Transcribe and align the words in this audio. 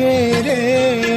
میرے 0.00 1.09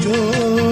جو 0.00 0.67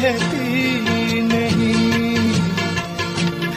کہتی 0.00 0.80
نہیں۔ 1.22 2.32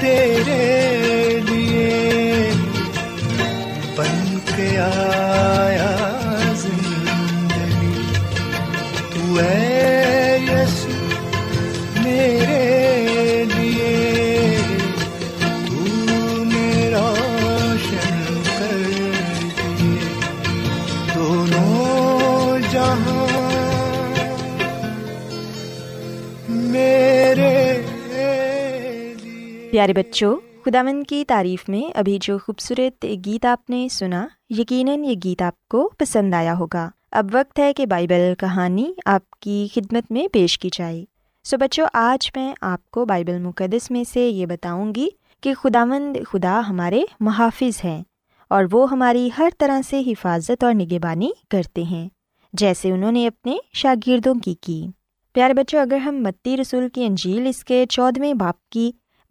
تیرے 0.00 1.40
لیے۔ 1.48 2.50
بن 3.96 4.38
کے 4.56 4.78
آ 4.78 5.31
پیارے 29.82 29.92
بچوں 29.92 30.36
خداون 30.64 31.02
کی 31.02 31.24
تعریف 31.28 31.68
میں 31.68 31.98
ابھی 31.98 32.18
جو 32.20 32.38
خوبصورت 32.38 33.06
گیت 33.26 33.46
آپ 33.46 33.70
نے 33.70 33.88
سنا، 33.90 34.26
یقیناً 34.50 35.04
یہ 35.04 35.14
گیت 35.24 35.42
آپ 35.42 35.68
کو 35.68 35.90
پسند 35.98 36.34
آیا 36.34 36.58
ہوگا۔ 36.58 36.90
اب 37.10 37.26
وقت 37.32 37.58
ہے 37.58 37.72
کہ 37.72 37.86
بائبل 37.86 38.34
کہانی 38.38 38.92
آپ 39.06 39.30
کی 39.30 39.68
خدمت 39.74 40.12
میں 40.12 40.28
پیش 40.28 40.58
کی 40.58 40.68
جائے۔ 40.72 41.04
سو 41.44 41.56
بچوں، 41.56 41.86
آج 41.92 42.30
میں 42.36 42.54
آپ 42.60 42.90
کو 42.90 43.04
بائبل 43.04 43.38
مقدس 43.38 43.90
میں 43.90 44.04
سے 44.12 44.28
یہ 44.28 44.46
بتاؤں 44.46 44.94
گی 44.94 45.08
کہ 45.40 45.54
خداوند 45.54 46.16
خدا 46.28 46.60
ہمارے 46.68 47.02
محافظ 47.20 47.84
ہیں 47.84 48.02
اور 48.48 48.64
وہ 48.72 48.90
ہماری 48.90 49.30
ہر 49.38 49.48
طرح 49.58 49.80
سے 49.88 50.00
حفاظت 50.06 50.64
اور 50.64 50.74
نگہبانی 50.74 51.30
کرتے 51.50 51.82
ہیں، 51.82 52.08
جیسے 52.52 52.90
انہوں 52.90 53.12
نے 53.12 53.26
اپنے 53.26 53.56
شاگردوں 53.72 54.34
کی 54.34 54.54
کی۔ 54.60 54.86
پیارے 55.32 55.54
بچوں، 55.54 55.80
اگر 55.80 55.96
ہم 55.96 56.14
متی 56.14 56.56
رسول 56.56 56.88
کی 56.88 57.04
انجیل 57.04 57.46
اس 57.46 57.64
کے 57.64 57.86
چودھویں 57.90 58.34
باپ 58.34 58.68
کی 58.68 58.92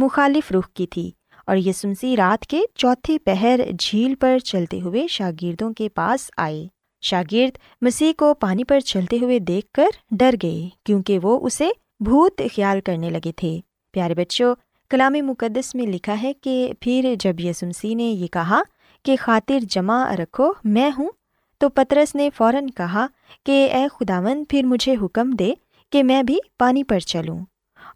مخالف 0.00 0.52
رخ 0.52 0.68
کی 0.68 0.86
تھی 0.86 1.10
اور 1.46 1.56
یہ 1.56 1.72
رات 2.16 2.46
کے 2.46 2.60
چوتھے 2.74 3.18
پہر 3.18 3.60
جھیل 3.78 4.14
پر 4.14 4.38
چلتے 4.38 4.80
ہوئے 4.80 5.06
شاگردوں 5.06 5.72
کے 5.72 5.88
پاس 5.88 6.30
آئے۔ 6.36 6.66
شاگرد 7.02 7.58
مسیح 7.80 8.12
کو 8.18 8.34
پانی 8.34 8.64
پر 8.64 8.80
چلتے 8.80 9.18
ہوئے 9.22 9.38
دیکھ 9.38 9.72
کر 9.72 9.86
ڈر 10.10 10.34
گئے 10.42 10.68
کیونکہ 10.84 11.18
وہ 11.22 11.46
اسے 11.46 11.68
بھوت 12.00 12.42
خیال 12.56 12.80
کرنے 12.80 13.10
لگے 13.10 13.32
تھے۔ 13.36 13.60
پیارے 13.92 14.14
بچوں، 14.14 14.54
کلام 14.90 15.12
مقدس 15.12 15.74
میں 15.74 15.86
لکھا 15.86 16.22
ہے 16.22 16.32
کہ 16.32 16.72
پھر 16.80 17.14
جب 17.18 17.40
یسمسی 17.40 17.94
نے 17.94 18.02
یہ 18.02 18.26
کہا 18.26 18.62
کہ 19.04 19.16
خاطر 19.20 19.58
جمع 19.60 20.16
رکھو، 20.16 20.52
میں 20.64 20.90
ہوں، 20.98 21.10
تو 21.58 21.68
پترس 21.68 22.14
نے 22.14 22.28
فوراً 22.36 22.66
کہا 22.66 23.06
کہ 23.46 23.68
اے 23.72 23.86
خداون 23.92 24.44
پھر 24.48 24.62
مجھے 24.62 24.94
حکم 25.02 25.30
دے 25.30 25.52
کہ 25.92 26.02
میں 26.02 26.22
بھی 26.22 26.38
پانی 26.58 26.84
پر 26.84 26.98
چلوں۔ 26.98 27.38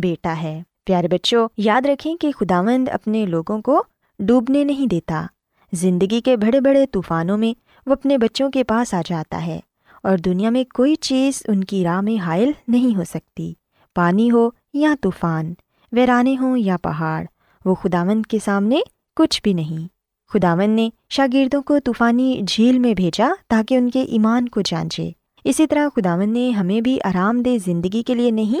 بیٹا 0.00 0.42
ہے۔ 0.42 0.62
پیارے 0.84 1.08
بچوں، 1.08 1.48
یاد 1.56 1.86
رکھیں 1.86 2.16
کہ 2.16 2.32
خداوند 2.32 2.88
اپنے 2.92 3.26
لوگوں 3.26 3.62
کو 3.62 3.82
ڈوبنے 4.18 4.64
نہیں 4.64 4.86
دیتا۔ 4.86 5.26
زندگی 5.72 6.20
کے 6.20 6.36
بڑے 6.36 6.60
بڑے 6.60 6.86
طوفانوں 6.86 7.38
میں 7.38 7.60
وہ 7.86 7.92
اپنے 7.92 8.18
بچوں 8.18 8.50
کے 8.50 8.64
پاس 8.64 8.94
آ 8.94 9.02
جاتا 9.06 9.46
ہے 9.46 9.60
اور 10.02 10.18
دنیا 10.18 10.50
میں 10.50 10.64
کوئی 10.74 10.94
چیز 10.94 11.42
ان 11.48 11.64
کی 11.64 11.84
راہ 11.84 12.00
میں 12.00 12.22
حائل 12.22 12.52
نہیں 12.68 12.96
ہو 12.96 13.04
سکتی۔ 13.04 13.54
پانی 13.94 14.30
ہو 14.30 14.50
یا 14.74 14.94
طوفان، 15.00 15.54
ویرانے 15.92 16.36
ہوں 16.40 16.58
یا 16.58 16.76
پہاڑ، 16.82 17.24
وہ 17.64 17.74
خداون 17.74 18.22
کے 18.22 18.38
سامنے 18.44 18.80
کچھ 19.16 19.42
بھی 19.42 19.52
نہیں۔ 19.52 19.88
خداون 20.28 20.70
نے 20.70 20.90
شاگردوں 21.08 21.62
کو 21.62 21.78
طوفانی 21.78 22.42
جھیل 22.48 22.78
میں 22.78 22.94
بھیجا 22.94 23.28
تاکہ 23.48 23.74
ان 23.74 23.90
کے 23.90 24.02
ایمان 24.02 24.48
کو 24.48 24.60
جانچے۔ 24.60 25.10
اسی 25.44 25.66
طرح 25.66 25.88
خداون 25.96 26.32
نے 26.32 26.50
ہمیں 26.50 26.80
بھی 26.80 26.98
آرام 27.04 27.42
دہ 27.42 27.56
زندگی 27.64 28.02
کے 28.02 28.14
لیے 28.14 28.30
نہیں 28.30 28.60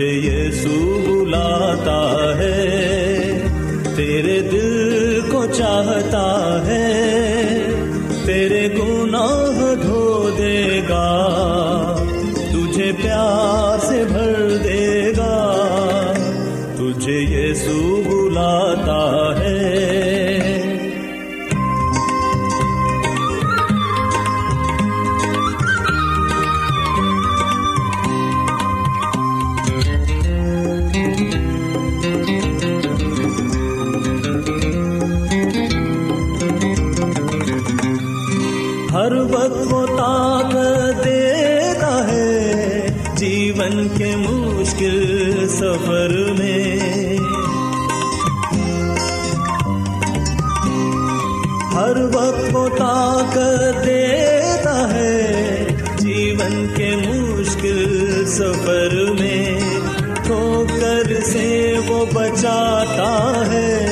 تجھے 0.00 0.12
یسو 0.12 0.76
بلاتا 1.06 2.00
ہے، 2.38 3.48
تیرے 3.96 4.40
دل 4.40 5.20
کو 5.32 5.44
چاہتا 5.46 6.24
ہے، 6.66 6.88
تیرے 8.26 8.68
گناہ 8.78 9.74
دھو 9.82 10.30
دے 10.38 10.80
گا، 10.88 11.04
تجھے 12.52 12.90
پیار 13.02 13.78
سے 13.86 14.04
بھر 14.08 14.56
دے 14.64 15.12
گا۔ 15.16 15.36
تجھے 16.76 17.18
یسو 17.20 18.02
بلاتا 18.06 19.04
ہے 19.38 19.49
سفر 58.40 59.04
میں 59.20 59.60
ٹھوکر 60.24 61.20
سے 61.24 61.74
وہ 61.88 62.06
بچاتا 62.12 63.32
ہے۔ 63.52 63.86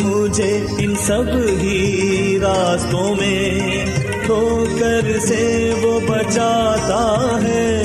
مجھے 0.00 0.66
ان 0.78 0.94
سب 0.96 1.22
ہی 1.62 2.38
راستوں 2.42 3.14
میں 3.14 3.86
ٹھوکر 4.26 5.18
سے 5.18 5.72
وہ 5.82 6.00
بچاتا 6.00 7.28
ہے۔ 7.42 7.82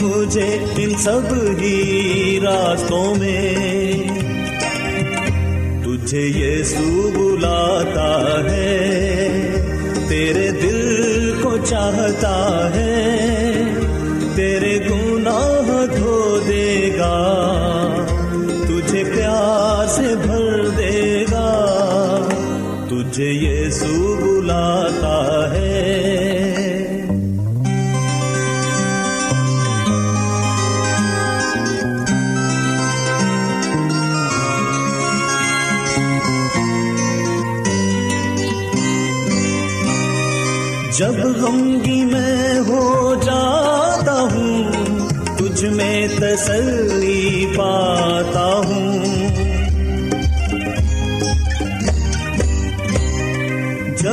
مجھے 0.00 0.58
ان 0.76 0.94
سب 0.94 1.34
ہی 1.60 2.40
راستوں 2.42 3.14
میں 3.14 3.54
تجھے 5.84 6.26
یسوع 6.26 7.10
بلاتا 7.14 8.36
ہے۔ 8.50 8.78
تیرے 10.08 10.50
دل 10.50 11.32
کو 11.42 11.56
چاہتا 11.64 12.70
ہے۔ 12.74 13.19
تجھے 23.10 23.30
یسوع 23.30 24.16
بلاتا 24.20 25.50
ہے۔ 25.54 25.86
جب 40.98 41.14
غمگی 41.36 42.04
میں 42.04 42.60
ہو 42.60 43.14
جاتا 43.22 44.20
ہوں، 44.20 44.72
تجھ 45.38 45.64
میں 45.64 46.08
تسلی 46.08 47.46
پاتا 47.56 48.60
ہوں۔ 48.66 49.29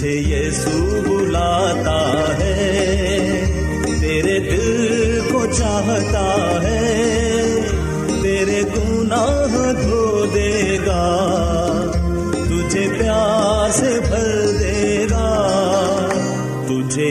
تجھے 0.00 0.12
یسو 0.16 1.00
بلاتا 1.06 1.98
ہے، 2.38 3.44
تیرے 4.00 4.38
دل 4.40 5.20
کو 5.32 5.44
چاہتا 5.46 6.24
ہے، 6.62 7.44
تیرے 8.22 8.62
گناہ 8.76 9.72
دھو 9.82 10.24
دے 10.34 10.78
گا، 10.86 11.04
تجھے 12.32 12.86
پیاس 12.98 13.82
بھر 14.08 14.46
دے 14.60 15.06
گا، 15.10 15.28
تجھے 16.68 17.10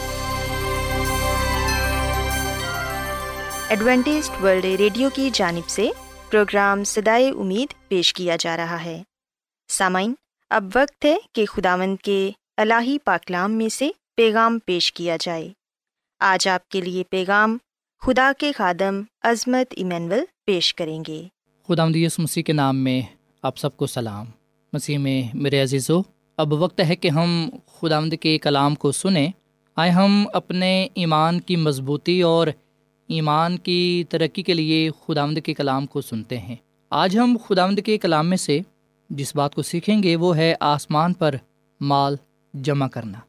Adventist 3.71 4.43
World 4.43 4.65
Radio 4.65 5.09
کی 5.13 5.29
جانب 5.33 5.69
سے 5.69 5.89
پروگرام 6.31 6.83
سدائے 6.83 7.29
امید 7.29 7.89
پیش 7.89 8.13
کیا 8.13 8.35
جا 8.39 8.57
رہا 8.57 8.83
ہے۔ 8.83 9.03
سامعین، 9.67 10.13
اب 10.49 10.65
وقت 10.75 11.05
ہے 11.05 11.17
کہ 11.33 11.45
خداوند 11.45 11.97
کے 12.03 12.31
الہی 12.57 12.97
پاکلام 12.99 13.51
میں 13.51 13.69
سے 13.69 13.89
پیغام 14.15 14.59
پیش 14.65 14.93
کیا 14.93 15.17
جائے۔ 15.19 15.49
آج 16.19 16.47
آپ 16.47 16.69
کے 16.69 16.81
لیے 16.81 17.03
پیغام 17.09 17.57
خدا 18.01 18.31
کے 18.37 18.51
خادم 18.51 19.01
عظمت 19.23 19.73
ایمینول 19.77 20.19
پیش 20.45 20.75
کریں 20.75 21.03
گے۔ 21.07 21.23
خدا 21.67 21.85
مدیس 21.85 22.19
مسیح 22.19 22.43
کے 22.43 22.53
نام 22.53 22.77
میں 22.77 23.01
آپ 23.41 23.57
سب 23.57 23.77
کو 23.77 23.85
سلام۔ 23.85 24.25
مسیح 24.73 24.97
میں 24.97 25.23
میرے 25.33 25.61
عزیز 25.61 25.89
و 25.89 26.01
اب 26.37 26.53
وقت 26.53 26.79
ہے 26.79 26.95
کہ 26.95 27.07
ہم 27.07 27.49
خدا 27.67 27.99
مد 27.99 28.13
کے 28.21 28.37
کلام 28.37 28.75
کو 28.75 28.91
سنیں۔ 28.91 29.31
آئے 29.75 29.91
ہم 29.91 30.27
اپنے 30.33 30.87
ایمان 30.93 31.41
کی 31.41 31.55
مضبوطی 31.55 32.21
اور 32.21 32.47
ایمان 33.11 33.57
کی 33.57 34.03
ترقی 34.09 34.43
کے 34.43 34.53
لیے 34.53 34.89
خدا 35.07 35.25
مد 35.25 35.39
کے 35.43 35.53
کلام 35.53 35.85
کو 35.85 36.01
سنتے 36.01 36.37
ہیں۔ 36.37 36.55
آج 36.89 37.17
ہم 37.17 37.37
خدا 37.47 37.71
کے 37.85 37.97
کلام 37.97 38.27
میں 38.27 38.37
سے 38.37 38.59
جس 39.09 39.35
بات 39.35 39.55
کو 39.55 39.61
سیکھیں 39.61 40.03
گے 40.03 40.15
وہ 40.15 40.37
ہے 40.37 40.55
آسمان 40.59 41.13
پر 41.13 41.35
مال 41.81 42.15
جمع 42.53 42.87
کرنا۔ 42.87 43.19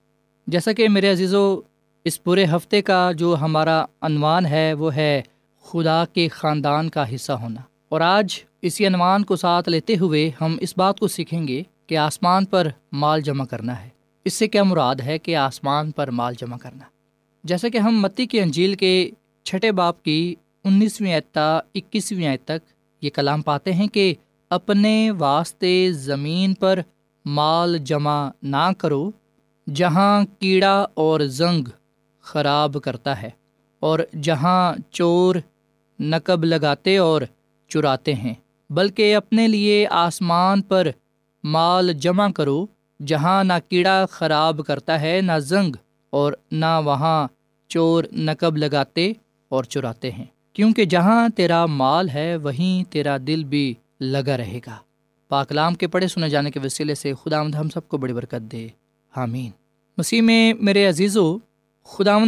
جیسا 0.47 0.73
کہ 0.73 0.89
میرے 0.89 1.11
عزیز 1.11 1.35
و 1.35 1.61
اس 2.05 2.23
پورے 2.23 2.45
ہفتے 2.45 2.83
کا 2.83 3.13
جو 3.13 3.37
ہمارا 3.41 3.85
عنوان 4.01 4.47
ہے 4.47 4.73
وہ 4.73 4.95
ہے 4.95 5.23
خدا 5.63 6.05
کے 6.13 6.29
خاندان 6.29 6.89
کا 6.89 7.15
حصہ 7.15 7.33
ہونا۔ 7.33 7.61
اور 7.89 8.01
آج 8.01 8.41
اسی 8.63 8.87
عنوان 8.87 9.25
کو 9.25 9.37
ساتھ 9.37 9.69
لیتے 9.69 9.97
ہوئے 9.97 10.31
ہم 10.41 10.57
اس 10.61 10.75
بات 10.77 10.99
کو 10.99 11.09
سیکھیں 11.09 11.49
گے 11.49 11.63
کہ 11.87 11.97
آسمان 11.97 12.45
پر 12.45 12.69
مال 12.93 13.21
جمع 13.21 13.45
کرنا 13.45 13.85
ہے۔ 13.85 13.89
اس 14.25 14.35
سے 14.35 14.49
کیا 14.49 14.63
مراد 14.63 14.95
ہے 14.95 15.19
کہ 15.19 15.37
آسمان 15.37 15.91
پر 15.91 16.11
مال 16.11 16.35
جمع 16.39 16.57
کرنا؟ 16.57 16.85
جیسا 17.45 17.69
کہ 17.69 17.79
ہم 17.79 18.01
متی 18.01 18.27
کی 18.27 18.41
انجیل 18.41 18.75
کے 18.75 19.11
چھٹے 19.47 19.73
باپ 19.73 20.03
کی 20.03 20.35
انیسویں 20.65 21.15
اعتا 21.15 21.47
اکیسویں 21.75 22.27
آیت 22.27 22.45
تک 22.45 22.71
یہ 23.03 23.11
کلام 23.11 23.43
پاتے 23.43 23.73
ہیں 23.73 23.87
کہ 23.87 24.15
اپنے 24.51 25.11
واسطے 25.11 25.93
زمین 25.93 26.55
پر 26.55 26.81
مال 27.25 27.79
جمع 27.79 28.29
نہ 28.43 28.71
کرو، 28.79 29.11
جہاں 29.67 30.25
کیڑا 30.39 30.75
اور 30.95 31.21
زنگ 31.21 31.69
خراب 32.25 32.77
کرتا 32.85 33.21
ہے 33.23 33.31
اور 33.83 33.99
جہاں 34.23 34.73
چور 34.91 35.35
نقب 36.01 36.45
لگاتے 36.45 36.97
اور 36.99 37.23
چراتے 37.71 38.15
ہیں، 38.15 38.35
بلکہ 38.71 39.17
اپنے 39.17 39.47
لیے 39.49 39.87
آسمان 39.91 40.63
پر 40.63 40.89
مال 41.45 41.93
جمع 41.93 42.29
کرو، 42.35 42.65
جہاں 43.01 43.43
نہ 43.45 43.53
کیڑا 43.69 44.05
خراب 44.11 44.61
کرتا 44.67 45.01
ہے، 45.01 45.21
نہ 45.21 45.39
زنگ 45.41 45.77
اور 46.13 46.33
نہ 46.53 46.81
وہاں 46.85 47.27
چور 47.71 48.05
نقب 48.13 48.57
لگاتے 48.57 49.13
اور 49.53 49.65
چراتے 49.65 50.11
ہیں۔ 50.11 50.25
کیونکہ 50.53 50.85
جہاں 50.85 51.29
تیرا 51.29 51.67
مال 51.67 52.09
ہے، 52.09 52.37
وہیں 52.37 52.93
تیرا 52.93 53.17
دل 53.27 53.45
بھی 53.45 53.75
لگا 54.01 54.37
رہے 54.37 54.59
گا۔ 54.67 54.77
پاکلام 55.29 55.75
کے 55.75 55.87
پڑھے 55.87 56.09
سنے 56.09 56.29
جانے 56.29 56.51
کے 56.51 56.61
وسیلے 56.65 56.95
سے 56.95 57.13
خدا 57.15 57.43
مد 57.43 57.55
ہم 57.55 57.69
سب 57.69 57.89
کو 57.89 57.97
بڑی 57.97 58.13
برکت 58.13 58.53
دے۔ 58.53 58.69
حامین 59.17 59.51
مسیح 59.99 60.23
میں 60.23 60.55
میرے 60.61 60.87
عزیز 60.87 61.17
و 61.17 61.37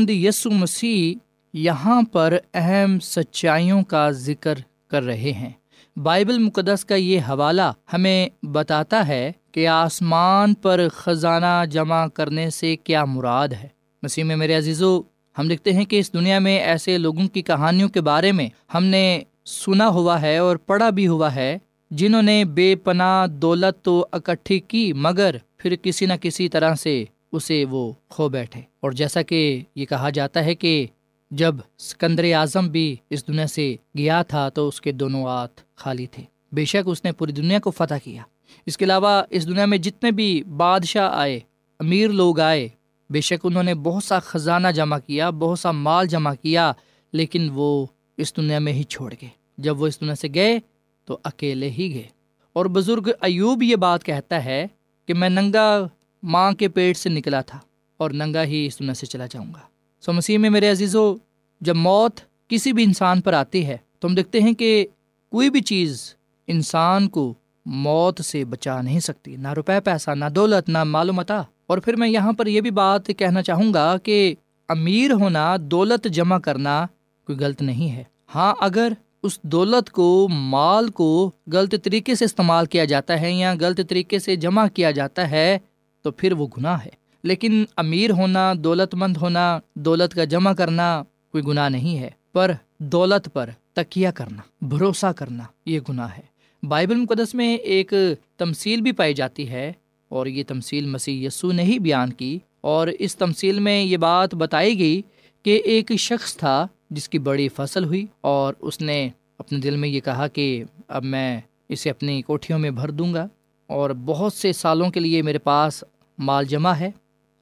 یسو 0.09 0.51
مسیح 0.51 1.14
یہاں 1.53 2.03
پر 2.12 2.37
اہم 2.55 2.98
سچائیوں 3.01 3.83
کا 3.83 4.11
ذکر 4.11 4.55
کر 4.88 5.03
رہے 5.03 5.33
ہیں۔ 5.33 5.51
بائبل 5.96 6.38
مقدس 6.38 6.85
کا 6.85 6.94
یہ 6.94 7.20
حوالہ 7.20 7.72
ہمیں 7.92 8.29
بتاتا 8.42 9.09
ہے 9.09 9.33
کہ 9.53 9.68
آسمان 9.68 10.55
پر 10.55 10.88
خزانہ 10.92 11.64
جمع 11.70 12.07
کرنے 12.07 12.51
سے 12.51 12.77
کیا 12.77 13.05
مراد 13.05 13.48
ہے۔ 13.48 13.68
مسیح 14.03 14.25
میں 14.25 14.37
میرے 14.37 14.55
عزیزو 14.55 15.03
ہم 15.38 15.51
لکھتے 15.51 15.73
ہیں 15.73 15.85
کہ 15.85 15.99
اس 15.99 16.12
دنیا 16.12 16.38
میں 16.38 16.61
ایسے 16.61 16.99
لوگوں 16.99 17.29
کی 17.29 17.42
کہانیوں 17.42 17.88
کے 17.88 18.01
بارے 18.01 18.33
میں 18.33 18.49
ہم 18.75 18.85
نے 18.85 19.20
سنا 19.44 19.88
ہوا 19.88 20.23
ہے 20.23 20.38
اور 20.38 20.57
پڑھا 20.57 20.90
بھی 20.90 21.07
ہوا 21.07 21.35
ہے، 21.35 21.59
جنہوں 21.90 22.23
نے 22.23 22.44
بے 22.44 22.77
پناہ 22.77 23.27
دولت 23.27 23.85
تو 23.85 24.07
اکٹھی 24.12 24.61
کی، 24.61 24.92
مگر 24.92 25.37
پھر 25.57 25.77
کسی 25.77 26.07
نہ 26.07 26.12
کسی 26.20 26.49
طرح 26.49 26.75
سے 26.75 27.05
اسے 27.33 27.64
وہ 27.70 27.92
کھو 28.09 28.29
بیٹھے۔ 28.29 28.61
اور 28.81 28.92
جیسا 28.92 29.23
کہ 29.23 29.62
یہ 29.77 29.85
کہا 29.85 30.11
جاتا 30.11 30.44
ہے 30.44 30.55
کہ 30.55 30.87
جب 31.31 31.55
سکندر 31.79 32.25
اعظم 32.25 32.68
بھی 32.68 32.97
اس 33.11 33.29
دنیا 33.29 33.47
سے 33.47 33.77
گیا 33.99 34.23
تھا 34.23 34.49
تو 34.49 34.68
اس 34.68 34.81
کے 34.81 34.92
دونوں 34.92 35.25
ہاتھ 35.25 35.61
خالی 35.75 36.07
تھے۔ 36.07 36.23
بے 36.53 36.64
شک 36.64 36.87
اس 36.87 37.05
نے 37.05 37.12
پوری 37.12 37.33
دنیا 37.33 37.59
کو 37.59 37.70
فتح 37.70 37.94
کیا۔ 38.05 38.23
اس 38.66 38.77
کے 38.77 38.85
علاوہ 38.85 39.23
اس 39.31 39.49
دنیا 39.49 39.66
میں 39.66 39.79
جتنے 39.79 40.11
بھی 40.11 40.42
بادشاہ 40.57 41.11
آئے، 41.12 41.40
امیر 41.79 42.09
لوگ 42.09 42.40
آئے 42.40 42.68
بے 43.11 43.21
شک 43.21 43.47
انہوں 43.47 43.62
نے 43.62 43.75
بہت 43.75 44.05
سا 44.05 44.19
خزانہ 44.19 44.69
جمع 44.69 44.99
کیا، 44.99 45.31
بہت 45.31 45.59
سا 45.59 45.71
مال 45.71 46.07
جمع 46.07 46.35
کیا، 46.43 46.73
لیکن 47.12 47.49
وہ 47.55 47.87
اس 48.17 48.37
دنیا 48.37 48.59
میں 48.59 48.73
ہی 48.73 48.83
چھوڑ 48.83 49.14
گئے۔ 49.23 49.29
جب 49.59 49.81
وہ 49.81 49.87
اس 49.87 50.01
دنیا 50.01 50.14
سے 50.14 50.29
گئے 50.35 50.59
تو 51.05 51.19
اکیلے 51.25 51.71
ہی 51.71 51.95
گئے۔ 51.95 52.09
اور 52.53 52.67
بزرگ 52.67 53.09
ایوب 53.21 53.62
یہ 53.62 53.77
بات 53.77 54.05
کہتا 54.05 54.45
ہے 54.45 54.67
کہ 55.07 55.14
میں 55.14 55.29
ننگا 55.29 55.87
ماں 56.23 56.53
کے 56.53 56.69
پیٹ 56.69 56.97
سے 56.97 57.09
نکلا 57.09 57.40
تھا 57.40 57.59
اور 57.97 58.11
ننگا 58.11 58.45
ہی 58.45 58.67
اس 58.67 58.79
دنیا 58.79 58.95
سے 58.95 59.07
چلا 59.07 59.27
جاؤں 59.27 59.55
گا۔ 59.55 59.61
سو 60.01 60.12
مسیح 60.12 60.38
میں 60.38 60.51
میرے 60.51 60.71
عزیز 60.71 60.97
و 60.97 61.14
جب 61.61 61.77
موت 61.77 62.21
کسی 62.49 62.73
بھی 62.73 62.85
انسان 62.85 63.21
پر 63.21 63.33
آتی 63.33 63.67
ہے، 63.67 63.77
تو 63.99 64.09
ہم 64.09 64.14
دیکھتے 64.14 64.40
ہیں 64.40 64.53
کہ 64.53 64.87
کوئی 65.31 65.51
بھی 65.51 65.61
چیز 65.61 66.14
انسان 66.47 67.09
کو 67.09 67.35
موت 67.67 68.21
سے 68.25 68.45
بچا 68.45 68.83
نہیں 68.83 69.01
سکتی۔ 69.01 69.37
نہ 69.37 69.53
روپے 69.53 69.81
پیسہ، 69.81 70.11
نہ 70.11 70.25
دولت، 70.37 70.69
نہ 70.69 70.85
معلومتا 70.85 71.43
اور 71.66 71.79
پھر 71.79 71.96
میں 71.96 72.09
یہاں 72.09 72.33
پر 72.33 72.46
یہ 72.46 72.61
بھی 72.61 72.70
بات 72.70 73.07
کہنا 73.07 73.42
چاہوں 73.42 73.74
گا 73.74 73.96
کہ 73.98 74.35
امیر 74.68 75.12
ہونا، 75.12 75.57
دولت 75.61 76.07
جمع 76.11 76.38
کرنا 76.38 76.87
کوئی 77.27 77.38
غلط 77.38 77.62
نہیں 77.62 77.90
ہے۔ 77.90 78.05
ہاں 78.35 78.55
اگر 78.61 78.92
اس 79.22 79.42
دولت 79.42 79.90
کو، 79.90 80.29
مال 80.31 80.88
کو 80.88 81.31
غلط 81.53 81.74
طریقے 81.83 82.14
سے 82.14 82.24
استعمال 82.24 82.66
کیا 82.66 82.85
جاتا 82.85 83.20
ہے 83.20 83.33
یا 83.33 83.55
غلط 83.61 83.81
طریقے 83.88 84.18
سے 84.18 84.37
جمع 84.37 84.66
کیا 84.66 84.90
جاتا 84.90 85.31
ہے، 85.31 85.59
تو 86.03 86.11
پھر 86.11 86.33
وہ 86.33 86.46
گناہ 86.59 86.79
ہے۔ 86.85 87.05
لیکن 87.22 87.64
امیر 87.77 88.11
ہونا، 88.11 88.53
دولت 88.59 88.94
مند 88.94 89.16
ہونا، 89.16 89.59
دولت 89.74 90.14
کا 90.14 90.24
جمع 90.24 90.53
کرنا 90.53 91.03
کوئی 91.33 91.44
گناہ 91.44 91.68
نہیں 91.68 91.98
ہے۔ 91.98 92.11
پر 92.33 92.50
دولت 92.79 93.29
پر 93.33 93.50
تکیہ 93.72 94.09
کرنا، 94.09 94.66
بھروسہ 94.68 95.12
کرنا، 95.12 95.42
یہ 95.66 95.81
گناہ 95.88 96.09
ہے۔ 96.18 96.35
بائبل 96.66 96.94
مقدس 96.94 97.35
میں 97.35 97.57
ایک 97.57 97.92
تمصیل 98.37 98.81
بھی 98.81 98.92
پائی 98.92 99.14
جاتی 99.14 99.48
ہے۔ 99.48 99.72
اور 100.14 100.27
یہ 100.27 100.42
تمصیل 100.48 100.87
مسیح 100.87 101.27
یسو 101.27 101.53
نے 101.53 101.62
ہی 101.62 101.79
بیان 101.79 102.12
کی 102.12 102.38
اور 102.61 102.88
اس 102.98 103.16
تمصیل 103.16 103.59
میں 103.59 103.83
یہ 103.83 103.96
بات 103.96 104.35
بتائی 104.35 104.79
گئی 104.79 105.03
کہ 105.42 105.62
ایک 105.64 105.92
شخص 105.98 106.37
تھا 106.37 106.66
جس 106.90 107.09
کی 107.09 107.18
بڑی 107.18 107.48
فصل 107.48 107.85
ہوئی 107.85 108.07
اور 108.20 108.55
اس 108.61 108.81
نے 108.81 109.09
اپنے 109.38 109.59
دل 109.59 109.77
میں 109.77 109.88
یہ 109.88 110.00
کہا 110.00 110.27
کہ 110.27 110.64
اب 110.88 111.05
میں 111.05 111.40
اسے 111.68 111.90
اپنی 111.90 112.22
کوٹھیوں 112.22 112.59
میں 112.59 112.70
بھر 112.70 112.90
دوں 112.90 113.14
گا 113.14 113.27
اور 113.66 113.90
بہت 113.90 114.33
سے 114.33 114.53
سالوں 114.53 114.90
کے 114.90 115.00
لیے 115.00 115.22
میرے 115.22 115.38
پاس 115.38 115.85
مال 116.18 116.44
جمع 116.44 116.72
ہے، 116.72 116.90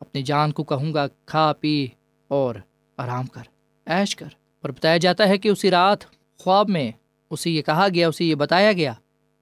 اپنی 0.01 0.23
جان 0.23 0.53
کو 0.53 0.65
کہوں 0.65 0.95
گا، 0.95 1.07
کھا، 1.25 1.53
پی 1.61 1.87
اور 2.29 2.55
آرام 2.97 3.27
کر 3.27 3.43
ایش 3.87 4.17
کر۔ 4.17 4.29
اور 4.63 4.71
بتایا 4.71 4.97
جاتا 4.97 5.29
ہے 5.29 5.39
کہ 5.39 5.49
اسی 5.49 5.71
رات 5.71 5.99
خواب 6.39 6.69
میں 6.69 6.91
اسے 7.31 7.51
یہ 7.51 7.63
کہا 7.63 7.87
گیا، 7.95 8.09
اسے 8.09 8.25
یہ 8.25 8.35
بتایا 8.35 8.73
گیا 8.73 8.93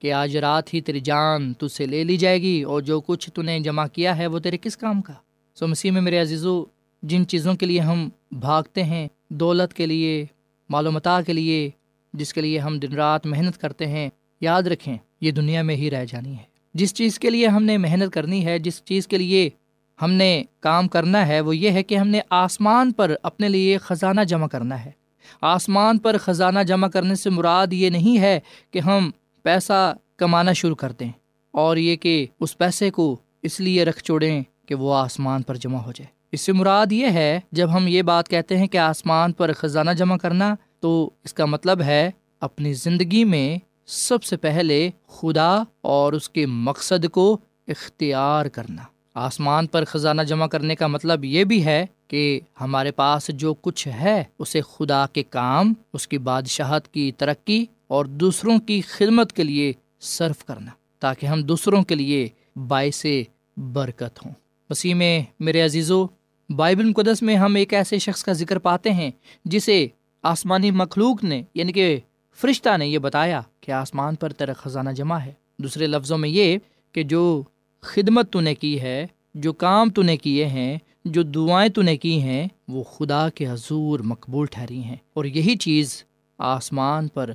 کہ 0.01 0.13
آج 0.13 0.37
رات 0.37 0.73
ہی 0.73 0.81
تیری 0.81 0.99
جان 0.99 1.53
تجھ 1.53 1.71
سے 1.71 1.85
لے 1.85 2.03
لی 2.03 2.17
جائے 2.17 2.41
گی 2.41 2.63
اور 2.63 2.81
جو 2.81 3.01
کچھ 3.01 3.29
تو 3.31 3.41
نے 3.41 3.59
جمع 3.59 3.87
کیا 3.87 4.17
ہے 4.17 4.27
وہ 4.27 4.39
تیرے 4.39 4.57
کس 4.61 4.77
کام 4.77 5.01
کا؟ 5.01 5.13
سو 5.55 5.67
مسیح 5.67 5.91
میں 5.91 6.01
میرے 6.01 6.17
عزیزو، 6.17 6.65
جن 7.03 7.27
چیزوں 7.27 7.55
کے 7.55 7.65
لیے 7.65 7.79
ہم 7.79 8.09
بھاگتے 8.31 8.83
ہیں، 8.83 9.07
دولت 9.29 9.73
کے 9.73 9.85
لیے 9.85 10.25
معلومات 10.69 11.25
کے 11.25 11.33
لیے، 11.33 11.69
جس 12.13 12.33
کے 12.33 12.41
لیے 12.41 12.59
ہم 12.59 12.79
دن 12.79 12.93
رات 12.93 13.25
محنت 13.25 13.57
کرتے 13.57 13.87
ہیں، 13.87 14.09
یاد 14.41 14.63
رکھیں 14.63 14.97
یہ 15.21 15.31
دنیا 15.31 15.61
میں 15.61 15.75
ہی 15.75 15.91
رہ 15.91 16.05
جانی 16.05 16.33
ہے۔ 16.33 16.43
جس 16.73 16.93
چیز 16.93 17.19
کے 17.19 17.29
لیے 17.29 17.47
ہم 17.47 17.63
نے 17.63 17.77
محنت 17.77 18.13
کرنی 18.13 18.45
ہے، 18.45 18.59
جس 18.59 18.83
چیز 18.83 19.07
کے 19.07 19.17
لیے 19.17 19.49
ہم 20.01 20.11
نے 20.11 20.43
کام 20.59 20.87
کرنا 20.87 21.27
ہے، 21.27 21.41
وہ 21.41 21.57
یہ 21.57 21.69
ہے 21.69 21.83
کہ 21.83 21.95
ہم 21.95 22.07
نے 22.07 22.19
آسمان 22.29 22.91
پر 22.91 23.15
اپنے 23.23 23.49
لیے 23.49 23.77
خزانہ 23.77 24.21
جمع 24.21 24.47
کرنا 24.47 24.85
ہے۔ 24.85 24.91
آسمان 25.41 25.97
پر 25.97 26.17
خزانہ 26.17 26.59
جمع 26.67 26.87
کرنے 26.87 27.15
سے 27.15 27.29
مراد 27.29 27.73
یہ 27.73 27.89
نہیں 27.89 28.19
ہے 28.19 28.39
کہ 28.71 28.79
ہم 28.79 29.11
پیسہ 29.43 29.95
کمانا 30.17 30.53
شروع 30.53 30.75
کر 30.75 30.91
دیں 30.91 31.11
اور 31.51 31.77
یہ 31.77 31.95
کہ 31.95 32.27
اس 32.39 32.57
پیسے 32.57 32.89
کو 32.89 33.15
اس 33.41 33.59
لیے 33.59 33.85
رکھ 33.85 34.03
چھوڑیں 34.03 34.43
کہ 34.65 34.75
وہ 34.75 34.93
آسمان 34.93 35.41
پر 35.41 35.55
جمع 35.55 35.77
ہو 35.77 35.91
جائے۔ 35.91 36.21
اس 36.31 36.41
سے 36.41 36.51
مراد 36.51 36.91
یہ 36.91 37.07
ہے، 37.07 37.39
جب 37.51 37.75
ہم 37.75 37.87
یہ 37.87 38.01
بات 38.01 38.27
کہتے 38.27 38.57
ہیں 38.57 38.67
کہ 38.67 38.77
آسمان 38.77 39.31
پر 39.31 39.53
خزانہ 39.53 39.91
جمع 39.91 40.17
کرنا، 40.17 40.55
تو 40.79 41.09
اس 41.23 41.33
کا 41.33 41.45
مطلب 41.45 41.81
ہے 41.81 42.11
اپنی 42.39 42.73
زندگی 42.73 43.23
میں 43.23 43.57
سب 43.85 44.23
سے 44.23 44.37
پہلے 44.37 44.89
خدا 45.07 45.63
اور 45.81 46.13
اس 46.13 46.29
کے 46.29 46.45
مقصد 46.45 47.05
کو 47.07 47.37
اختیار 47.67 48.45
کرنا۔ 48.45 48.81
آسمان 49.13 49.67
پر 49.67 49.85
خزانہ 49.85 50.21
جمع 50.21 50.47
کرنے 50.47 50.75
کا 50.75 50.87
مطلب 50.87 51.25
یہ 51.25 51.43
بھی 51.43 51.65
ہے 51.65 51.85
کہ 52.07 52.39
ہمارے 52.61 52.91
پاس 52.91 53.27
جو 53.27 53.53
کچھ 53.53 53.87
ہے، 53.87 54.23
اسے 54.39 54.61
خدا 54.61 55.05
کے 55.13 55.23
کام، 55.23 55.73
اس 55.93 56.07
کی 56.07 56.17
بادشاہت 56.17 56.87
کی 56.87 57.11
ترقی 57.11 57.65
اور 57.91 58.05
دوسروں 58.05 58.59
کی 58.59 58.81
خدمت 58.81 59.33
کے 59.33 59.43
لیے 59.43 59.73
صرف 59.99 60.45
کرنا، 60.45 60.71
تاکہ 60.99 61.25
ہم 61.25 61.43
دوسروں 61.43 61.83
کے 61.83 61.95
لیے 61.95 62.29
باعث 62.67 63.05
برکت 63.57 64.25
ہوں۔ 64.25 64.33
مسیح 64.69 64.93
میں 64.93 65.23
میرے 65.39 65.61
عزیزو، 65.61 66.05
بائبل 66.49 66.83
مقدس 66.83 67.21
میں 67.21 67.35
ہم 67.35 67.55
ایک 67.55 67.73
ایسے 67.73 67.97
شخص 67.97 68.23
کا 68.23 68.33
ذکر 68.33 68.59
پاتے 68.59 68.91
ہیں 68.91 69.11
جسے 69.45 69.87
آسمانی 70.23 70.71
مخلوق 70.71 71.23
نے 71.23 71.43
یعنی 71.53 71.71
کہ 71.71 71.99
فرشتہ 72.41 72.77
نے 72.77 72.87
یہ 72.87 72.97
بتایا 72.97 73.41
کہ 73.61 73.71
آسمان 73.71 74.15
پر 74.15 74.33
تیرا 74.33 74.53
خزانہ 74.53 74.89
جمع 74.89 75.17
ہے۔ 75.17 75.31
دوسرے 75.57 75.87
لفظوں 75.87 76.17
میں 76.17 76.29
یہ 76.29 76.57
کہ 76.91 77.03
جو 77.03 77.43
خدمت 77.81 78.33
تو 78.33 78.39
نے 78.39 78.55
کی 78.55 78.81
ہے، 78.81 79.07
جو 79.35 79.53
کام 79.53 79.89
تو 79.89 80.01
نے 80.01 80.17
کیے 80.17 80.45
ہیں، 80.45 80.77
جو 81.05 81.23
دعائیں 81.23 81.69
تو 81.69 81.81
نے 81.81 81.97
کی 81.97 82.21
ہیں، 82.21 82.47
وہ 82.67 82.83
خدا 82.83 83.29
کے 83.29 83.47
حضور 83.47 83.99
مقبول 83.99 84.47
ٹھہری 84.51 84.83
ہیں۔ 84.83 84.95
اور 85.13 85.25
یہی 85.25 85.55
چیز 85.55 86.03
آسمان 86.37 87.07
پر 87.07 87.31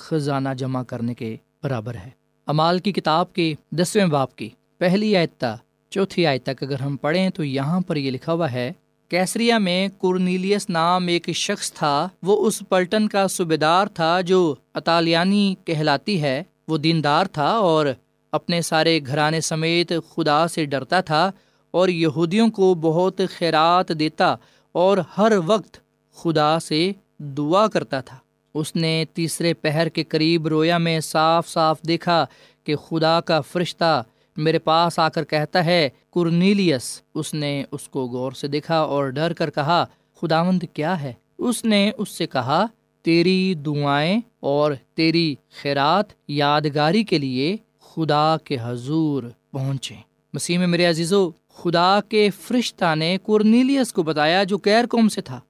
خزانہ 0.00 0.48
جمع 0.58 0.82
کرنے 0.82 1.14
کے 1.14 1.36
برابر 1.62 1.94
ہے۔ 1.94 2.10
امال 2.46 2.78
کی 2.78 2.92
کتاب 2.92 3.32
کے 3.32 3.54
دسویں 3.70 4.06
باپ 4.06 4.36
کی 4.36 4.48
پہلی 4.78 5.16
آیتہ 5.16 5.56
چوتھی 5.90 6.26
آیت 6.26 6.42
تک 6.46 6.62
اگر 6.62 6.80
ہم 6.80 6.96
پڑھیں 6.96 7.30
تو 7.30 7.44
یہاں 7.44 7.80
پر 7.80 7.96
یہ 7.96 8.10
لکھا 8.10 8.32
ہوا 8.32 8.52
ہے، 8.52 8.72
کیسریا 9.08 9.58
میں 9.58 9.88
کرنیلیس 10.02 10.70
نام 10.70 11.06
ایک 11.06 11.30
شخص 11.30 11.72
تھا، 11.72 12.08
وہ 12.22 12.46
اس 12.46 12.62
پلٹن 12.68 13.08
کا 13.08 13.28
صوبے 13.28 13.56
دار 13.56 13.86
تھا 13.86 14.20
جو 14.20 14.54
اطالیانی 14.74 15.54
کہلاتی 15.64 16.22
ہے۔ 16.22 16.42
وہ 16.68 16.78
دیندار 16.78 17.26
تھا 17.26 17.50
اور 17.50 17.86
اپنے 18.32 18.62
سارے 18.62 19.00
گھرانے 19.06 19.40
سمیت 19.40 19.92
خدا 20.10 20.48
سے 20.48 20.64
ڈرتا 20.64 21.00
تھا 21.00 21.30
اور 21.70 21.88
یہودیوں 21.88 22.48
کو 22.48 22.74
بہت 22.74 23.20
خیرات 23.38 23.88
دیتا 23.98 24.34
اور 24.72 24.98
ہر 25.18 25.32
وقت 25.46 25.76
خدا 26.14 26.58
سے 26.58 26.92
دعا 27.18 27.66
کرتا 27.66 28.00
تھا۔ 28.00 28.16
اس 28.54 28.76
نے 28.76 29.04
تیسرے 29.14 29.54
پہر 29.54 29.88
کے 29.88 30.04
قریب 30.04 30.46
رویا 30.46 30.78
میں 30.78 31.00
صاف 31.00 31.48
صاف 31.48 31.82
دیکھا 31.88 32.26
کہ 32.64 32.76
خدا 32.76 33.20
کا 33.20 33.40
فرشتہ 33.40 34.02
میرے 34.36 34.58
پاس 34.58 34.98
آ 34.98 35.08
کر 35.08 35.24
کہتا 35.24 35.64
ہے 35.64 35.88
کرنیلیس 36.14 37.02
اس 37.14 37.34
نے 37.34 37.64
اس 37.72 37.88
کو 37.88 38.06
غور 38.06 38.32
سے 38.32 38.46
دیکھا 38.46 38.78
اور 38.78 39.08
ڈر 39.08 39.32
کر 39.32 39.50
کہا، 39.50 39.84
خداوند 40.20 40.62
کیا 40.72 41.02
ہے؟ 41.02 41.12
اس 41.38 41.64
نے 41.64 41.90
اس 41.98 42.08
سے 42.08 42.26
کہا، 42.26 42.66
تیری 43.02 43.54
دعائیں 43.54 44.20
اور 44.40 44.72
تیری 44.94 45.34
خیرات 45.62 46.12
یادگاری 46.28 47.04
کے 47.04 47.18
لیے 47.18 47.56
خدا 47.80 48.36
کے 48.44 48.56
حضور 48.62 49.22
پہنچے 49.50 49.94
مسیح 50.32 50.58
میں 50.58 50.66
میرے 50.66 50.84
عزیزو، 50.84 51.30
خدا 51.54 52.00
کے 52.08 52.30
فرشتہ 52.30 52.94
نے 52.94 53.16
کرنیلیس 53.26 53.92
کو 53.92 54.02
بتایا 54.02 54.42
جو 54.44 54.58
کیر 54.58 54.86
قوم 54.90 55.08
سے 55.08 55.20
تھا۔ 55.20 55.40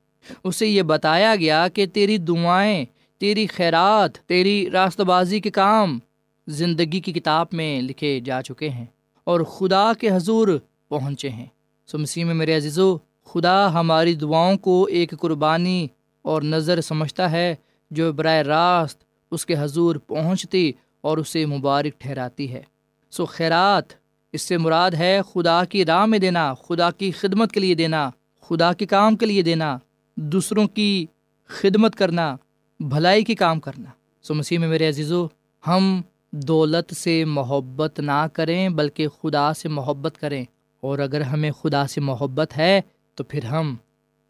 اسے 0.44 0.66
یہ 0.66 0.82
بتایا 0.82 1.36
گیا 1.36 1.68
کہ 1.68 1.86
تیری 1.86 2.18
دعائیں، 2.18 2.84
تیری 3.18 3.46
خیرات، 3.46 4.18
تیری 4.18 4.70
راست 4.70 5.00
بازی 5.00 5.40
کے 5.40 5.50
کام 5.50 5.98
زندگی 6.46 7.00
کی 7.00 7.12
کتاب 7.12 7.46
میں 7.52 7.82
لکھے 7.82 8.20
جا 8.20 8.42
چکے 8.42 8.68
ہیں 8.68 8.84
اور 9.24 9.40
خدا 9.40 9.92
کے 10.00 10.10
حضور 10.10 10.48
پہنچے 10.88 11.28
ہیں۔ 11.28 11.46
سو 11.86 11.98
مسیح 11.98 12.24
میں 12.24 12.34
میرے 12.34 12.56
عزیزو، 12.56 12.96
خدا 13.24 13.72
ہماری 13.72 14.14
دعاؤں 14.14 14.56
کو 14.56 14.84
ایک 14.84 15.14
قربانی 15.20 15.86
اور 16.22 16.42
نظر 16.42 16.80
سمجھتا 16.80 17.30
ہے 17.30 17.54
جو 17.90 18.12
براہ 18.12 18.42
راست 18.42 19.04
اس 19.30 19.46
کے 19.46 19.54
حضور 19.58 19.96
پہنچتی 19.96 20.72
اور 21.00 21.18
اسے 21.18 21.46
مبارک 21.46 22.00
ٹھہراتی 22.00 22.52
ہے۔ 22.52 22.62
سو 23.10 23.26
خیرات، 23.26 23.84
اس 24.32 24.42
سے 24.42 24.58
مراد 24.58 24.90
ہے 24.90 25.20
خدا 25.34 25.64
کی 25.64 25.84
راہ 25.84 26.06
میں 26.06 26.18
دینا، 26.18 26.54
خدا 26.54 26.90
کی 26.90 27.10
خدمت 27.10 27.52
کے 27.52 27.60
لیے 27.60 27.74
دینا، 27.74 28.10
خدا 28.40 28.72
کے 28.72 28.86
کام 28.86 29.16
کے 29.16 29.26
لیے 29.26 29.42
دینا 29.42 29.78
دوسروں 30.16 30.68
کی 30.68 31.06
خدمت 31.46 31.94
کرنا، 31.94 32.36
بھلائی 32.80 33.24
کی 33.24 33.34
کام 33.34 33.60
کرنا۔ 33.60 33.90
سو 34.22 34.34
مسیح 34.34 34.58
میں 34.58 34.68
میرے 34.68 34.88
عزیزو، 34.88 35.26
ہم 35.66 36.02
دولت 36.32 36.94
سے 36.94 37.24
محبت 37.24 38.00
نہ 38.00 38.26
کریں، 38.32 38.68
بلکہ 38.68 39.08
خدا 39.08 39.54
سے 39.54 39.68
محبت 39.68 40.18
کریں۔ 40.20 40.44
اور 40.80 40.98
اگر 40.98 41.20
ہمیں 41.20 41.50
خدا 41.50 41.86
سے 41.86 42.00
محبت 42.00 42.56
ہے، 42.56 42.80
تو 43.14 43.24
پھر 43.24 43.44
ہم، 43.44 43.76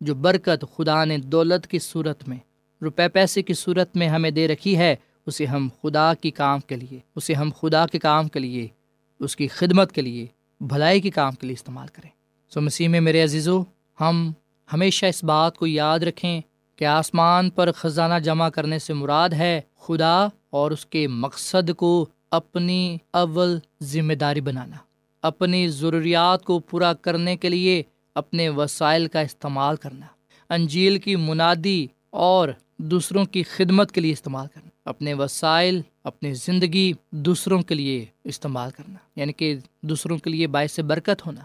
جو 0.01 0.15
برکت 0.15 0.65
خدا 0.77 1.05
نے 1.05 1.19
دولت 1.19 1.67
کی 1.67 1.79
صورت 1.79 2.29
میں، 2.29 2.37
روپے 2.83 3.09
پیسے 3.09 3.43
کی 3.43 3.55
صورت 3.55 3.97
میں 3.97 4.09
ہمیں 4.09 4.31
دے 4.31 4.49
رکھی 4.49 4.79
ہے، 4.79 4.97
اسے 5.27 5.47
ہم 5.47 5.69
خدا 5.83 6.15
کی 6.15 6.31
کام 6.31 6.61
کے 6.61 6.77
لیے، 6.77 6.99
اسے 7.17 7.35
ہم 7.35 7.51
خدا 7.61 7.87
کے 7.87 7.99
کام 7.99 8.29
کے 8.29 8.41
لیے، 8.41 8.69
اس 9.21 9.37
کی 9.37 9.49
خدمت 9.49 9.93
کے 9.93 10.03
لیے، 10.03 10.27
بھلائی 10.61 11.01
کے 11.01 11.11
کام 11.11 11.33
کے 11.33 11.47
لیے 11.47 11.55
استعمال 11.55 11.89
کریں۔ 11.93 12.11
سو 12.55 12.61
مسیح 12.61 12.89
میں 12.89 13.01
میرے 13.01 13.23
عزیزو، 13.23 13.63
ہم 14.01 14.33
ہمیشہ 14.73 15.07
اس 15.07 15.25
بات 15.25 15.57
کو 15.59 15.67
یاد 15.67 15.99
رکھیں 15.99 16.41
کہ 16.77 16.85
آسمان 16.85 17.51
پر 17.51 17.73
خزانہ 17.73 18.19
جمع 18.19 18.49
کرنے 18.49 18.79
سے 18.79 18.93
مراد 18.95 19.29
ہے 19.29 19.61
خدا 19.81 20.27
اور 20.51 20.71
اس 20.71 20.87
کے 20.87 21.07
مقصد 21.09 21.71
کو 21.77 22.07
اپنی 22.31 22.99
اول 23.13 23.59
ذمہ 23.83 24.13
داری 24.13 24.41
بنانا، 24.41 24.77
اپنی 25.23 25.69
ضروریات 25.69 26.45
کو 26.45 26.59
پورا 26.59 26.93
کرنے 26.93 27.37
کے 27.37 27.49
لیے 27.49 27.83
اپنے 28.15 28.49
وسائل 28.49 29.07
کا 29.07 29.21
استعمال 29.21 29.77
کرنا، 29.77 30.07
انجیل 30.51 30.99
کی 30.99 31.17
منادی 31.17 31.87
اور 32.11 32.49
دوسروں 32.77 33.25
کی 33.25 33.43
خدمت 33.43 33.93
کے 33.93 34.01
لیے 34.01 34.13
استعمال 34.13 34.47
کرنا، 34.55 34.69
اپنے 34.85 35.15
وسائل، 35.15 35.81
اپنی 36.05 36.33
زندگی 36.35 36.93
دوسروں 37.11 37.63
کے 37.63 37.75
لیے 37.75 38.05
استعمال 38.25 38.71
کرنا 38.71 38.99
یعنی 39.17 39.33
کہ 39.33 39.57
دوسروں 39.83 40.19
کے 40.19 40.31
لیے 40.31 40.47
باعث 40.47 40.81
برکت 40.81 41.27
ہونا۔ 41.27 41.41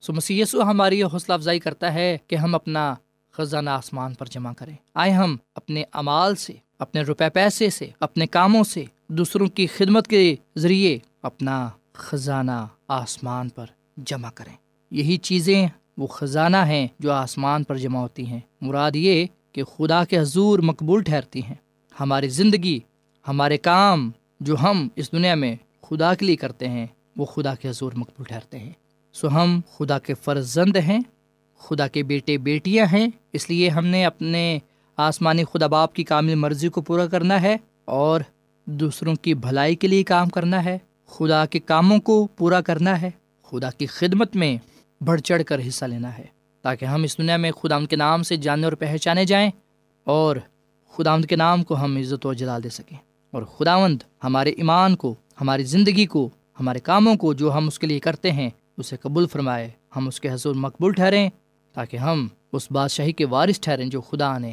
سو 0.00 0.12
مسیسو 0.12 0.62
ہماری 0.62 1.02
حوصلہ 1.02 1.34
افزائی 1.34 1.58
کرتا 1.58 1.94
ہے 1.94 2.18
کہ 2.26 2.36
ہم 2.36 2.54
اپنا 2.54 2.94
خزانہ 3.30 3.70
آسمان 3.70 4.14
پر 4.14 4.26
جمع 4.26 4.52
کریں۔ 4.52 4.76
آئے 4.94 5.10
ہم 5.10 5.36
اپنے 5.54 5.84
امال 5.92 6.34
سے، 6.34 6.52
اپنے 6.78 7.02
روپے 7.02 7.30
پیسے 7.30 7.70
سے، 7.70 7.90
اپنے 8.00 8.26
کاموں 8.26 8.64
سے، 8.64 8.84
دوسروں 9.08 9.46
کی 9.46 9.66
خدمت 9.66 10.06
کے 10.06 10.36
ذریعے 10.58 10.98
اپنا 11.22 11.68
خزانہ 11.92 12.66
آسمان 12.88 13.48
پر 13.48 13.66
جمع 13.96 14.30
کریں۔ 14.30 14.56
یہی 14.90 15.16
چیزیں 15.16 15.68
وہ 15.98 16.06
خزانہ 16.06 16.56
ہیں 16.56 16.88
جو 16.98 17.12
آسمان 17.12 17.64
پر 17.64 17.76
جمع 17.76 17.98
ہوتی 17.98 18.26
ہیں۔ 18.26 18.40
مراد 18.60 18.96
یہ 18.96 19.26
کہ 19.52 19.64
خدا 19.64 20.04
کے 20.04 20.18
حضور 20.18 20.58
مقبول 20.58 21.02
ٹھہرتی 21.02 21.42
ہیں۔ 21.42 21.54
ہماری 22.00 22.28
زندگی، 22.28 22.80
ہمارے 23.28 23.56
کام 23.56 24.10
جو 24.40 24.56
ہم 24.62 24.88
اس 24.96 25.12
دنیا 25.12 25.34
میں 25.34 25.56
خدا 25.82 26.14
کے 26.14 26.26
لیے 26.26 26.36
کرتے 26.36 26.68
ہیں، 26.68 26.86
وہ 27.16 27.24
خدا 27.24 27.54
کے 27.54 27.68
حضور 27.68 27.92
مقبول 27.96 28.24
ٹھہرتے 28.24 28.58
ہیں۔ 28.58 28.72
سو 29.12 29.28
ہم 29.28 29.60
خدا 29.78 29.98
کے 29.98 30.14
فرزند 30.14 30.76
ہیں، 30.76 31.00
خدا 31.58 31.88
کے 31.88 32.02
بیٹے 32.02 32.38
بیٹیاں 32.38 32.86
ہیں، 32.92 33.08
اس 33.32 33.50
لیے 33.50 33.68
ہم 33.68 33.86
نے 33.86 34.04
اپنے 34.04 34.58
آسمانی 34.96 35.44
خدا 35.44 35.66
باپ 35.66 35.94
کی 35.94 36.04
کامل 36.04 36.34
مرضی 36.34 36.68
کو 36.68 36.80
پورا 36.80 37.06
کرنا 37.06 37.42
ہے 37.42 37.56
اور 37.84 38.20
دوسروں 38.64 39.14
کی 39.14 39.34
بھلائی 39.34 39.74
کے 39.74 39.88
لیے 39.88 40.02
کام 40.02 40.28
کرنا 40.28 40.64
ہے۔ 40.64 40.78
خدا 41.06 41.46
کے 41.46 41.58
کاموں 41.58 41.98
کو 41.98 42.28
پورا 42.36 42.60
کرنا 42.60 43.00
ہے، 43.00 43.10
خدا 43.42 43.70
کی 43.70 43.86
خدمت 43.86 44.36
میں 44.36 44.56
بڑھ 45.04 45.20
چڑھ 45.20 45.42
کر 45.46 45.60
حصہ 45.68 45.84
لینا 45.84 46.18
ہے۔ 46.18 46.24
تاکہ 46.62 46.84
ہم 46.84 47.02
اس 47.02 47.18
دنیا 47.18 47.36
میں 47.36 47.50
خدا 47.50 47.76
ان 47.76 47.86
کے 47.86 47.96
نام 47.96 48.22
سے 48.22 48.36
جانے 48.36 48.64
اور 48.64 48.72
پہچانے 48.72 49.24
جائیں 49.24 49.50
اور 50.04 50.36
خدا 50.96 51.20
کے 51.20 51.36
نام 51.36 51.64
کو 51.64 51.76
ہم 51.80 51.96
عزت 51.96 52.26
و 52.26 52.32
جلال 52.32 52.62
دے 52.62 52.68
سکیں۔ 52.68 52.96
اور 53.30 53.42
خداوند 53.42 54.02
ہمارے 54.24 54.50
ایمان 54.50 54.96
کو، 54.96 55.14
ہماری 55.40 55.62
زندگی 55.62 56.06
کو، 56.06 56.30
ہمارے 56.60 56.78
کاموں 56.78 57.16
کو 57.16 57.34
جو 57.34 57.54
ہم 57.54 57.66
اس 57.66 57.78
کے 57.78 57.86
لیے 57.86 58.00
کرتے 58.00 58.32
ہیں 58.32 58.50
اسے 58.80 58.96
قبول 58.96 59.26
فرمائے۔ 59.26 59.70
ہم 59.96 60.08
اس 60.08 60.20
کے 60.20 60.30
حضور 60.30 60.54
مقبول 60.54 60.92
ٹھہریں 60.92 61.30
تاکہ 61.72 61.96
ہم 61.96 62.28
اس 62.52 62.72
بادشاہی 62.72 63.12
کے 63.12 63.26
وارث 63.26 63.60
ٹھہریں 63.60 63.86
جو 63.86 64.00
خدا 64.00 64.38
نے 64.38 64.52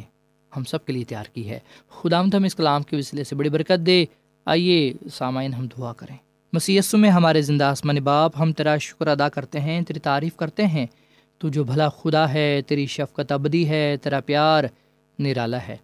ہم 0.56 0.64
سب 0.64 0.84
کے 0.84 0.92
لیے 0.92 1.04
تیار 1.04 1.24
کی 1.24 1.50
ہے۔ 1.50 1.58
خدا 1.88 2.20
ہم 2.20 2.44
اس 2.44 2.54
کلام 2.54 2.82
کے 2.82 2.96
وسیلے 2.96 3.24
سے 3.24 3.34
بڑی 3.34 3.48
برکت 3.48 3.86
دے۔ 3.86 4.04
آئیے 4.44 4.92
سامعین، 5.12 5.54
ہم 5.54 5.66
دعا 5.66 5.92
کریں۔ 5.92 6.16
مسیسو 6.52 6.98
میں 6.98 7.10
ہمارے 7.10 7.42
زندہ 7.42 7.64
آسمان 7.64 7.96
باپ، 7.96 8.32
ہم 8.40 8.52
تیرا 8.52 8.76
شکر 8.76 9.06
ادا 9.06 9.28
کرتے 9.28 9.60
ہیں، 9.60 9.80
تیری 9.80 9.98
تعریف 9.98 10.36
کرتے 10.36 10.66
ہیں۔ 10.66 10.86
تو 11.38 11.48
جو 11.48 11.64
بھلا 11.64 11.88
خدا 11.88 12.32
ہے، 12.32 12.62
تیری 12.66 12.86
شفقت 12.86 13.32
ابدی 13.32 13.68
ہے، 13.68 13.96
تیرا 13.96 14.20
پیار 14.20 14.64
نرالا 15.18 15.58
ہے۔ 15.68 15.76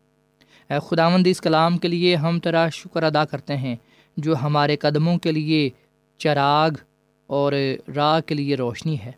اے 0.71 0.75
خداوند 0.91 1.27
اس 1.27 1.41
کلام 1.41 1.79
کے 1.79 1.89
لیے 1.89 2.17
ہم 2.17 2.39
تیرا 2.39 2.69
شکر 2.69 3.03
ادا 3.03 3.25
کرتے 3.25 3.57
ہیں۔ 3.57 3.77
جو 4.17 4.35
ہمارے 4.43 4.77
قدموں 4.77 5.19
کے 5.19 5.33
لیے 5.33 5.71
چراغ 6.19 6.71
اور 7.27 7.53
راہ 7.97 8.21
کے 8.21 8.35
لیے 8.35 8.57
روشنی 8.57 8.97
ہے۔ 9.01 9.13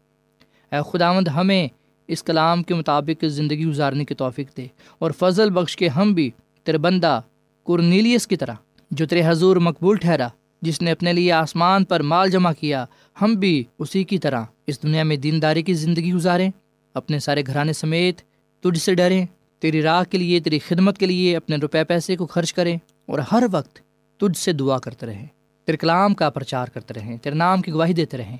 اے 0.72 0.76
خداوند، 0.92 1.28
ہمیں 1.28 1.68
اس 2.08 2.22
کلام 2.22 2.62
کے 2.62 2.74
مطابق 2.74 3.24
زندگی 3.24 3.66
گزارنے 3.66 4.04
کی 4.04 4.14
توفیق 4.14 4.56
دے 4.56 4.66
اور 4.98 5.10
فضل 5.10 5.50
بخش 5.50 5.76
کے 5.76 5.88
ہم 5.88 6.12
بھی 6.12 6.30
تیرے 6.64 6.78
بندہ 6.78 7.20
کرنیلیس 7.66 8.26
کی 8.26 8.36
طرح، 8.36 8.54
جو 8.90 9.06
تیرے 9.06 9.22
حضور 9.26 9.56
مقبول 9.56 9.96
ٹھہرا، 9.96 10.28
جس 10.62 10.82
نے 10.82 10.90
اپنے 10.90 11.12
لیے 11.12 11.32
آسمان 11.32 11.84
پر 11.84 12.02
مال 12.02 12.30
جمع 12.30 12.52
کیا، 12.60 12.84
ہم 13.22 13.34
بھی 13.34 13.64
اسی 13.78 14.04
کی 14.04 14.18
طرح 14.18 14.44
اس 14.66 14.82
دنیا 14.82 15.02
میں 15.02 15.16
دینداری 15.16 15.62
کی 15.62 15.74
زندگی 15.74 16.12
گزاریں۔ 16.12 16.50
اپنے 16.94 17.18
سارے 17.18 17.42
گھرانے 17.46 17.72
سمیت 17.72 18.20
تجھ 18.60 18.78
سے 18.78 18.94
ڈریں، 18.94 19.26
تیری 19.60 19.82
راہ 19.82 20.04
کے 20.10 20.18
لیے، 20.18 20.40
تیری 20.40 20.58
خدمت 20.58 20.98
کے 20.98 21.06
لیے 21.06 21.36
اپنے 21.36 21.56
روپے 21.56 21.84
پیسے 21.84 22.16
کو 22.16 22.26
خرچ 22.26 22.54
کریں 22.54 22.78
اور 23.06 23.18
ہر 23.32 23.42
وقت 23.52 23.80
تجھ 24.16 24.38
سے 24.38 24.52
دعا 24.52 24.78
کرتے 24.78 25.06
رہیں۔ 25.06 25.26
تیرے 25.66 25.76
کلام 25.76 26.14
کا 26.14 26.30
پرچار 26.30 26.66
کرتے 26.66 26.94
رہیں، 26.94 27.16
تیرے 27.16 27.34
نام 27.34 27.62
کی 27.62 27.72
گواہی 27.72 27.92
دیتے 27.92 28.16
رہیں، 28.16 28.36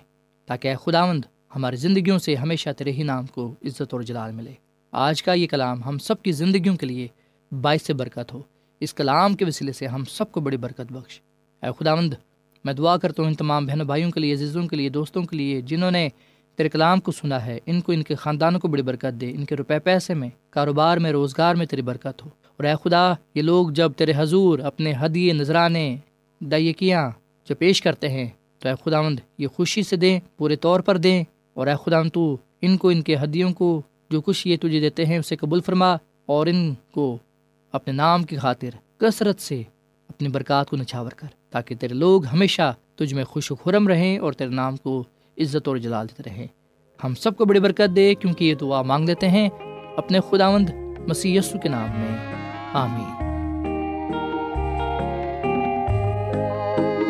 تاکہ 0.47 0.69
اے 0.69 0.75
خداوند 0.85 1.25
ہماری 1.57 1.77
زندگیوں 1.77 2.19
سے 2.19 2.35
ہمیشہ 2.35 2.71
تیرے 2.79 2.93
ہی 2.93 3.03
نام 3.03 3.27
کو 3.27 3.55
عزت 3.65 3.83
اور 3.91 4.01
جلال 4.01 4.33
ملے۔ 4.33 4.53
آج 4.93 5.23
کا 5.23 5.33
یہ 5.33 5.47
کلام 5.47 5.85
ہم 5.85 5.99
سب 5.99 6.23
کی 6.23 6.33
زندگیوں 6.33 6.77
کے 6.77 6.87
لیے 6.87 7.09
باعث 7.61 7.91
برکت 7.91 8.33
ہو۔ 8.33 8.43
اس 8.81 8.95
کلام 8.95 9.35
کے 9.35 9.45
وسیلے 9.45 9.73
سے 9.73 9.87
ہم 9.87 10.05
سب 10.05 10.33
کو 10.33 10.41
بڑی 10.41 10.57
برکت 10.57 10.93
بخش۔ 10.93 11.21
اے 11.63 11.71
خداوند، 11.81 12.15
میں 12.65 12.75
دعا 12.75 12.97
کرتا 12.97 13.23
ہوں 13.23 13.31
ان 13.31 13.35
تمام 13.35 13.67
بہنوں 13.67 13.87
بھائیوں 13.87 14.11
کے 14.11 14.21
لیے، 14.21 14.33
عزیزوں 14.33 14.63
کے 14.63 14.77
لیے، 14.77 14.89
دوستوں 14.89 15.23
کے 15.23 15.37
لیے، 15.37 15.61
جنہوں 15.61 15.91
نے 15.91 16.09
تیرے 16.57 16.69
کلام 16.69 17.01
کو 17.01 17.13
سنا 17.13 17.47
ہے، 17.47 17.59
ان 17.67 17.81
کو، 17.81 17.93
ان 17.93 18.03
کے 18.03 18.15
خاندانوں 18.15 18.61
کو 18.61 18.69
بڑی 18.69 18.83
برکت 18.83 19.21
دے، 19.21 19.31
ان 19.31 19.45
کے 19.45 19.57
روپے 19.57 19.79
پیسے 19.79 20.15
میں، 20.15 20.29
کاروبار 20.51 20.97
میں، 20.97 21.13
روزگار 21.13 21.55
میں 21.55 21.67
تیری 21.67 21.83
برکت 21.83 22.25
ہو۔ 22.25 22.29
اور 22.29 22.65
اے 22.65 22.73
خدا، 22.85 23.13
یہ 23.35 23.43
لوگ 23.43 23.71
جب 23.71 23.93
تیرے 23.93 24.13
حضور 24.17 24.59
اپنے 24.59 24.93
ہدیے، 25.05 25.33
نذرانے 25.33 25.97
دائیکیاں 26.41 27.11
جو 27.49 27.55
پیش 27.55 27.83
کرتے 27.83 28.09
ہیں، 28.09 28.29
تو 28.59 28.69
اے 28.69 28.75
خداوند 28.85 29.21
یہ 29.39 29.47
خوشی 29.47 29.83
سے 29.83 29.97
دیں، 29.97 30.21
پورے 30.37 30.57
طور 30.57 30.81
پر 30.81 30.97
دیں۔ 30.97 31.25
اور 31.55 31.67
اے 31.67 31.75
خداوند 31.87 32.11
تو 32.11 32.37
ان 32.61 32.77
کو، 32.77 32.89
ان 32.89 33.03
کے 33.03 33.17
ہدیوں 33.17 33.53
کو 33.53 33.83
جو 34.11 34.21
کچھ 34.21 34.49
یہ 34.49 34.57
تجھے 34.57 34.81
دیتے 34.81 35.07
ہیں، 35.07 35.19
اسے 35.19 35.37
قبول 35.37 35.61
فرما 35.61 35.97
اور 36.27 36.47
ان 36.47 36.75
کو 36.91 37.19
اپنے 37.73 37.93
نام 37.93 38.23
کی 38.23 38.37
خاطر 38.37 38.69
کثرت 38.99 39.41
سے 39.41 39.63
اپنی 40.09 40.29
برکات 40.29 40.71
کو 40.71 40.77
نچھاور 40.77 41.11
کر، 41.11 41.27
تاکہ 41.51 41.75
تیرے 41.75 41.95
لوگ 41.95 42.27
ہمیشہ 42.27 42.75
تجھ 42.95 43.15
میں 43.15 43.25
خوش 43.25 43.53
و 43.53 43.55
خرم 43.55 43.89
رہیں 43.89 44.19
اور 44.19 44.33
تیرے 44.33 44.51
نام 44.51 44.77
کو 44.77 45.05
عزت 45.39 45.69
اور 45.69 45.77
جلال 45.77 46.07
دیتے 46.09 46.31
رہیں۔ 46.31 46.47
ہم 47.05 47.15
سب 47.15 47.37
کو 47.37 47.45
بڑی 47.45 47.61
برکت 47.61 47.97
دے، 47.97 48.15
کیونکہ 48.15 48.45
یہ 48.45 48.55
دعا 48.55 48.83
مانگ 48.83 49.07
دیتے 49.07 49.29
ہیں 49.29 49.49
اپنے 49.97 50.19
خداوند 50.31 50.71
مسیح 51.09 51.39
یسو 51.39 51.59
کے 51.59 51.69
نام 51.69 51.89
میں۔ 51.91 52.35
آمین۔ 52.73 53.16